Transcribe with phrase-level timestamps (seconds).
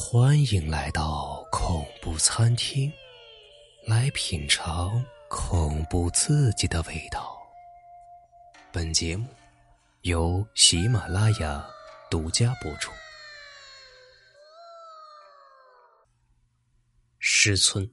[0.00, 2.90] 欢迎来到恐怖餐厅，
[3.84, 7.36] 来品尝恐怖刺激的味道。
[8.72, 9.26] 本节目
[10.02, 11.68] 由喜马拉雅
[12.08, 12.92] 独家播出。
[17.18, 17.92] 失村，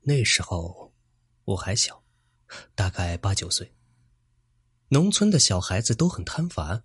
[0.00, 0.92] 那时候
[1.44, 2.02] 我还小，
[2.74, 3.72] 大概八九岁。
[4.88, 6.82] 农村的小孩子都很贪玩，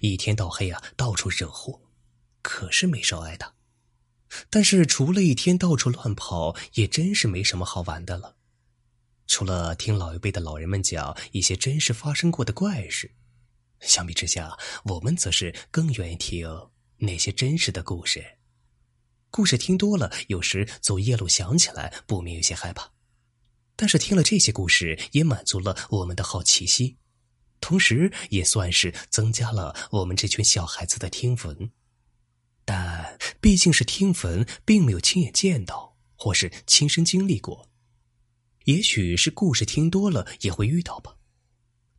[0.00, 1.82] 一天到黑啊，到处惹祸。
[2.42, 3.54] 可是没少挨打，
[4.50, 8.36] 但是除了一天到处乱跑，也真是没什么好玩的了。
[9.26, 13.10] 除了听老一辈的老人们讲一些真实发生过的怪事，
[13.80, 16.48] 相比之下，我们则是更愿意听
[16.96, 18.24] 那些真实的故事。
[19.30, 22.90] 故事听多了，有时走夜路想起来，不免有些害怕。
[23.76, 26.96] 但是听了这些故事，也满足了我们的好奇心，
[27.60, 31.70] 同时也算是增加了我们这群小孩子的听闻。
[33.40, 37.70] 毕竟是听闻，并没有亲眼见到，或是亲身经历过。
[38.64, 41.16] 也许是故事听多了也会遇到吧，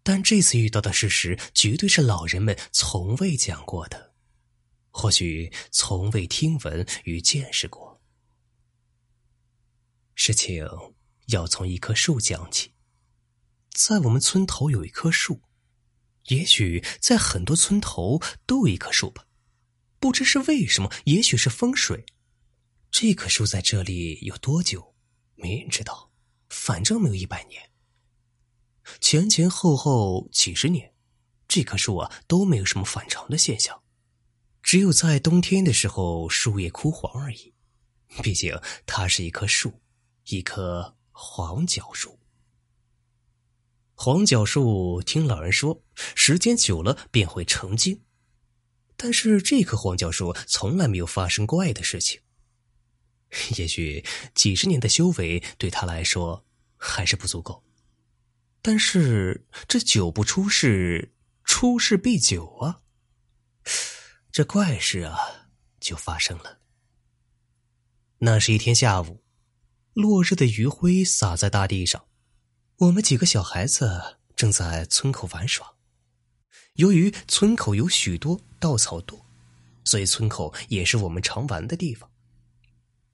[0.03, 4.13] 但这次遇到的事实绝对是老人们从未讲过的，
[4.91, 8.01] 或许从未听闻与见识过。
[10.13, 10.67] 事情
[11.27, 12.73] 要从一棵树讲起，
[13.71, 15.41] 在我们村头有一棵树，
[16.25, 19.25] 也许在很多村头都有一棵树吧。
[19.99, 22.05] 不知是为什么，也许是风水，
[22.89, 24.95] 这棵树在这里有多久，
[25.35, 26.11] 没人知道。
[26.49, 27.69] 反正没有一百年，
[28.99, 30.93] 前前后后几十年，
[31.47, 33.83] 这棵树啊都没有什么反常的现象，
[34.63, 37.53] 只有在冬天的时候树叶枯黄而已。
[38.23, 39.79] 毕竟它是一棵树，
[40.25, 42.17] 一棵黄角树。
[43.93, 45.83] 黄角树听老人说，
[46.15, 48.01] 时间久了便会成精。
[49.01, 52.19] 但是这棵黄角树从来没有发生怪的事情。
[53.55, 54.03] 也许
[54.35, 57.63] 几十年的修为对他来说还是不足够。
[58.61, 61.13] 但是这久不出事，
[61.45, 62.81] 出事必久啊！
[64.33, 65.17] 这怪事啊，
[65.79, 66.59] 就发生了。
[68.17, 69.23] 那是一天下午，
[69.93, 72.03] 落日的余晖洒在大地上，
[72.79, 75.78] 我们几个小孩子正在村口玩耍。
[76.79, 79.19] 由于村口有许多稻草垛，
[79.83, 82.09] 所以村口也是我们常玩的地方。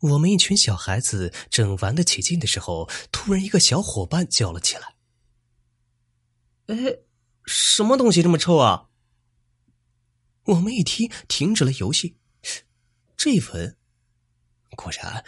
[0.02, 4.94] 我们一群小孩子正玩得起劲的时候，突然一个小伙伴叫了起来
[6.68, 6.76] ：“哎，
[7.48, 8.90] 什么东西这么臭啊？”
[10.46, 12.18] 我们一听，停止了游戏。
[13.18, 13.76] 这一闻，
[14.76, 15.26] 果然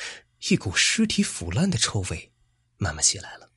[0.48, 2.32] 一股尸体腐烂的臭味
[2.78, 3.50] 慢慢袭来了。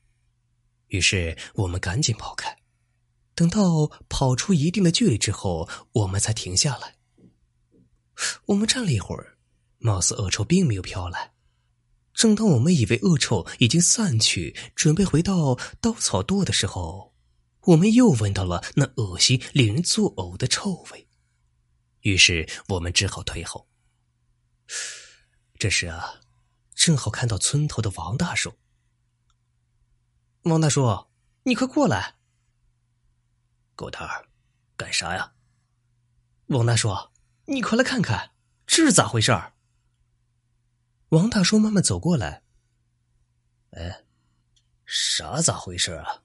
[0.87, 2.60] 于是我们赶紧跑开。
[3.41, 6.97] 等到跑出一定的距离之后，我们才停下来。
[8.45, 9.39] 我们站了一会儿，
[9.79, 11.33] 貌似恶臭并没有飘来。
[12.13, 17.15] 正当我们以为恶臭已经散去，准备回到稻草垛的时候，
[17.63, 21.09] 我们又闻到了那恶心、令人作呕的臭味。
[22.01, 23.67] 于是我们只好退后。
[25.59, 26.21] 这时啊，
[26.75, 28.53] 正好看到村头的王大叔。
[30.43, 31.07] 王大叔，
[31.45, 32.20] 你快过来！
[33.81, 34.29] 狗蛋儿，
[34.77, 35.33] 干啥呀？
[36.49, 36.91] 王大叔，
[37.47, 38.33] 你快来看看，
[38.67, 39.55] 这是咋回事儿？
[41.09, 42.43] 王大叔慢慢走过来。
[43.71, 44.05] 哎，
[44.85, 46.25] 啥咋回事啊？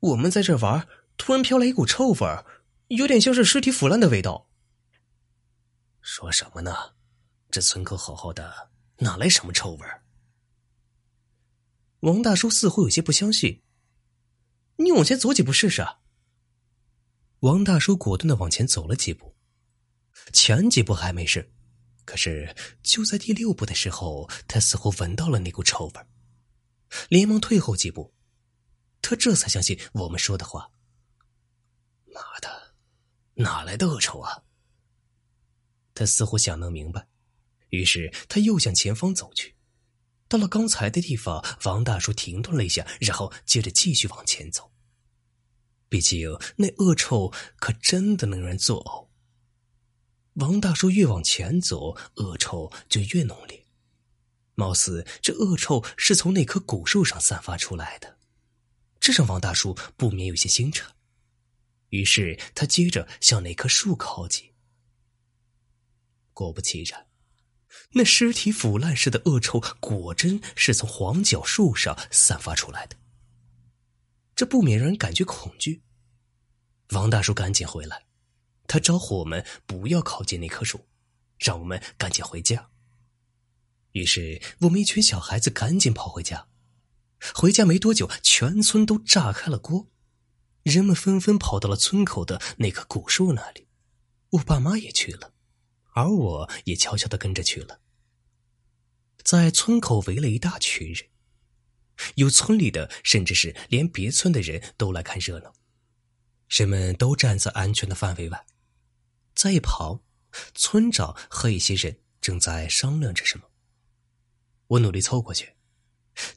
[0.00, 2.46] 我们在这玩，突然飘来一股臭味儿，
[2.86, 4.48] 有点像是尸体腐烂的味道。
[6.00, 6.94] 说什么呢？
[7.50, 10.02] 这村口好好的，哪来什么臭味儿？
[12.00, 13.62] 王大叔似乎有些不相信。
[14.76, 15.86] 你往前走几步试试。
[17.44, 19.36] 王大叔果断的往前走了几步，
[20.32, 21.52] 前几步还没事，
[22.06, 25.92] 可是就在第六步的时候，他似乎闻到了那股臭味
[27.10, 28.14] 连忙退后几步。
[29.02, 30.70] 他这才相信我们说的话。
[32.06, 32.74] 妈的，
[33.34, 34.44] 哪来的恶臭啊？
[35.92, 37.06] 他似乎想能明白，
[37.68, 39.54] 于是他又向前方走去。
[40.28, 44.72] 到了刚才的地方，王大叔停顿了一下，然后接着继续往前走。
[45.94, 49.06] 毕竟那恶臭可真的能让人作呕。
[50.44, 53.64] 王大叔越往前走，恶臭就越浓烈，
[54.56, 58.18] 貌似这恶臭是从那棵古树上散发出来的，
[58.98, 60.96] 这让王大叔不免有些心颤。
[61.90, 64.50] 于是他接着向那棵树靠近。
[66.32, 67.06] 果不其然，
[67.92, 72.96] 那尸体腐烂似的恶臭果真是从黄角树上散发出来的。
[74.34, 75.82] 这不免让人感觉恐惧。
[76.90, 78.06] 王大叔赶紧回来，
[78.66, 80.86] 他招呼我们不要靠近那棵树，
[81.38, 82.70] 让我们赶紧回家。”
[83.92, 86.48] 于是，我们一群小孩子赶紧跑回家。
[87.32, 89.88] 回家没多久，全村都炸开了锅，
[90.62, 93.68] 人们纷纷跑到了村口的那棵古树那里。
[94.30, 95.32] 我爸妈也去了，
[95.92, 97.80] 而我也悄悄的跟着去了。
[99.22, 101.08] 在村口围了一大群人，
[102.16, 105.52] 有村里的，甚至是连别村的人都来看热闹。
[106.48, 108.46] 人们都站在安全的范围外，
[109.34, 110.02] 在一旁，
[110.54, 113.50] 村长和一些人正在商量着什么。
[114.68, 115.54] 我努力凑过去，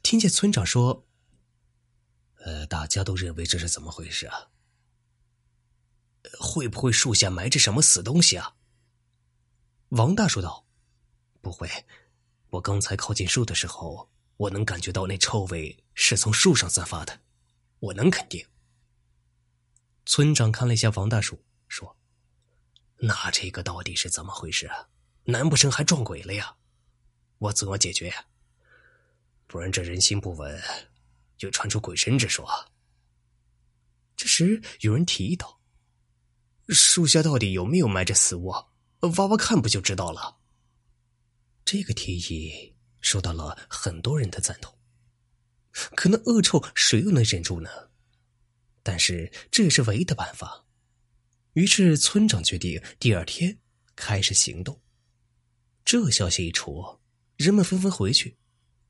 [0.02, 1.06] 听见村长说
[2.44, 4.48] ：“呃，大家都认为这是怎么回事啊？
[6.40, 8.56] 会不会树下埋着什么死东西啊？”
[9.90, 10.66] 王大说道
[11.40, 11.68] ：“不会，
[12.50, 17.20] 我刚才靠近树的时候，我能感觉到那臭味是从树上散发的，
[17.80, 18.44] 我能肯定。”
[20.06, 21.38] 村长看了一下王大叔，
[21.68, 21.94] 说
[22.96, 24.88] ：“那这个到底是怎么回事啊？
[25.24, 26.56] 难不成还撞鬼了呀？”
[27.38, 28.12] 我怎么解决？
[29.46, 30.60] 不然这人心不稳，
[31.36, 32.48] 就传出鬼神之说。
[34.16, 35.60] 这时有人提议道
[36.68, 38.48] ：“树下到底有没有埋着死物？
[39.00, 40.38] 挖挖看不就知道了？”
[41.64, 44.76] 这个提议受到了很多人的赞同。
[45.94, 47.70] 可那恶臭谁又能忍住呢？
[48.82, 50.64] 但是这也是唯一的办法。
[51.52, 53.58] 于是村长决定第二天
[53.94, 54.80] 开始行动。
[55.84, 56.98] 这消息一出。
[57.36, 58.36] 人们纷纷回去，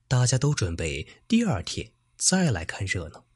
[0.09, 3.27] 大家都准备第二天再来看热闹。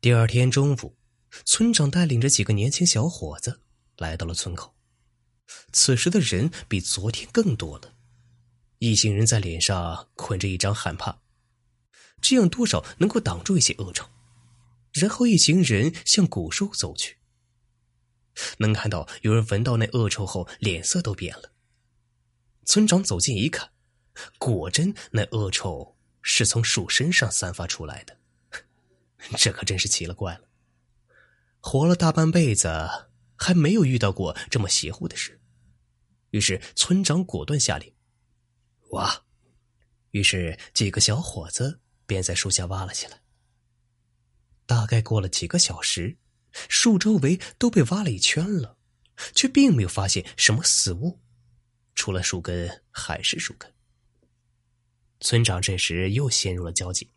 [0.00, 0.98] 第二天中午，
[1.44, 3.60] 村长带领着几个年轻小伙子
[3.96, 4.74] 来到了村口。
[5.72, 7.94] 此时的人比昨天更多了，
[8.80, 11.18] 一行人在脸上捆着一张汗帕，
[12.22, 14.08] 这样多少能够挡住一些恶臭。
[14.94, 17.18] 然后一行人向古树走去，
[18.56, 21.52] 能看到有人闻到那恶臭后脸色都变了。
[22.64, 23.70] 村长走近一看，
[24.38, 28.16] 果真那恶臭是从树身上散发出来的，
[29.36, 30.48] 这可真是奇了怪了。
[31.60, 32.66] 活了大半辈子，
[33.36, 35.38] 还没有遇到过这么邪乎的事。
[36.30, 37.92] 于是村长果断下令
[38.90, 39.24] ：“挖！”
[40.12, 43.20] 于是几个小伙子便在树下挖了起来。
[44.66, 46.16] 大概过了几个小时，
[46.68, 48.76] 树周围都被挖了一圈了，
[49.34, 51.20] 却并没有发现什么死物。
[51.94, 53.72] 除了树根还是树根。
[55.20, 57.10] 村长这时又陷入了焦急。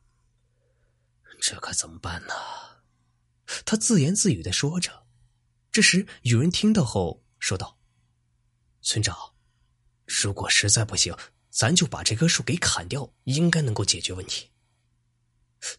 [1.40, 2.34] 这可怎么办呢？
[3.66, 5.06] 他自言自语的说着。
[5.72, 7.80] 这时有人听到后说道
[8.82, 9.36] ：“村长，
[10.06, 11.16] 如果实在不行，
[11.54, 14.50] 咱就把这棵树给砍掉，应该能够解决问题。”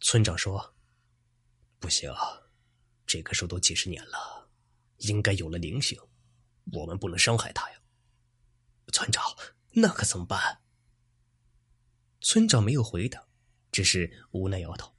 [0.01, 0.77] 村长说
[1.81, 2.15] ：“不行，
[3.05, 4.49] 这棵树都几十年了，
[4.99, 5.99] 应该有了灵性，
[6.73, 7.79] 我们不能伤害它呀。”
[8.93, 9.25] 村长，
[9.73, 10.61] 那可怎么办？
[12.21, 13.27] 村长没有回答，
[13.73, 14.95] 只是无奈摇头。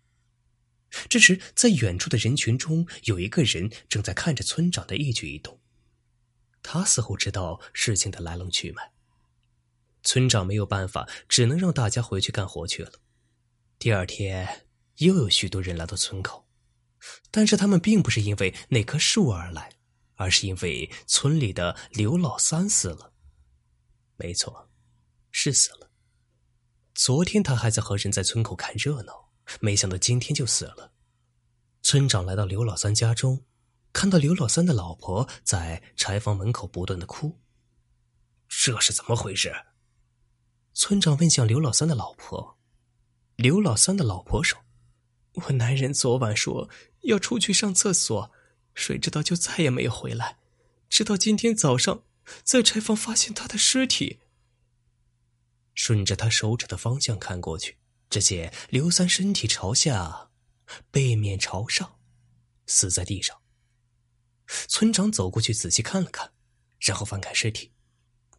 [1.10, 5.62] 这时，在远处的人群中，有一个人正在看着村长的一举一动。
[6.62, 8.94] 他似乎知道事情的来龙去脉。
[10.06, 12.94] 村长没有办法，只能让大家回去干活去了。
[13.78, 14.68] 第二天，
[15.00, 16.48] 又有许多人来到村口，
[17.31, 19.74] 但是他们并不是因为那棵树而来，
[20.13, 23.12] 而是因为村里的刘老三死了。
[24.16, 24.69] 没错，
[25.32, 25.89] 是死了。
[26.94, 30.94] 昨天他还在和人在村口看热闹，没想到今天就死了。
[31.82, 33.44] 村长来到刘老三家中，
[33.91, 37.41] 看到刘老三的老婆在柴房门口不断的哭。
[38.48, 39.51] 这是怎么回事？
[40.75, 42.60] 村长问向刘老三的老婆。
[43.38, 44.60] 刘老三的老婆说
[45.34, 46.70] ：“我男人昨晚说
[47.03, 48.29] 要出去上厕所，
[48.74, 50.38] 谁知道就再也没有回来，
[50.89, 52.03] 直到今天早上。”
[52.44, 54.20] 在柴房发现他的尸体。
[55.75, 57.77] 顺着他手指的方向看过去，
[58.10, 60.32] 只见刘三身体朝下，
[60.89, 62.00] 背面朝上，
[62.65, 63.39] 死在地上。
[64.48, 66.34] 村长走过去仔细看了看，
[66.79, 67.72] 然后翻开尸体，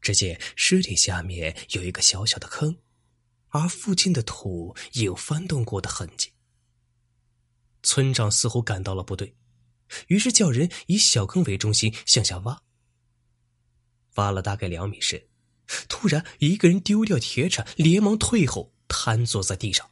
[0.00, 2.78] 只见尸体下面有一个小小的坑，
[3.48, 6.32] 而附近的土也有翻动过的痕迹。
[7.82, 9.36] 村长似乎感到了不对，
[10.08, 12.62] 于是叫人以小坑为中心向下挖。
[14.14, 15.28] 挖了大概两米深，
[15.88, 19.90] 突然一个人丢掉铁铲，连忙退后，瘫坐在地上。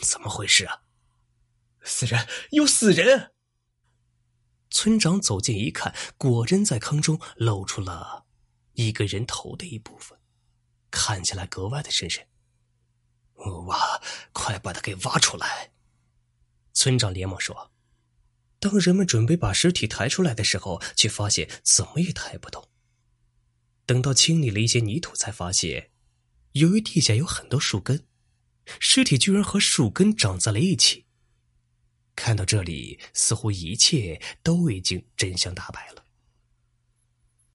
[0.00, 0.82] 怎么回事啊？
[1.82, 2.26] 死人！
[2.50, 3.32] 有死人！
[4.70, 8.24] 村长走近一看，果真在坑中露出了
[8.74, 10.18] 一个人头的一部分，
[10.90, 12.26] 看起来格外的瘆人。
[13.66, 14.00] 挖！
[14.32, 15.72] 快把它给挖出来！
[16.72, 17.72] 村长连忙说。
[18.58, 22.68] 当人们准备把尸体抬出来的时候，却发现怎么也抬不动。
[23.86, 25.90] 等到清理了一些泥土，才发现，
[26.52, 28.06] 由于地下有很多树根，
[28.78, 31.06] 尸体居然和树根长在了一起。
[32.14, 35.99] 看到这里，似乎一切都已经真相大白了。